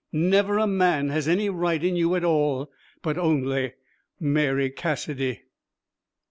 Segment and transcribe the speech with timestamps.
[0.11, 2.71] Never a man has any right in you at all,
[3.03, 3.73] but only
[4.19, 5.43] Mary Cassidy.'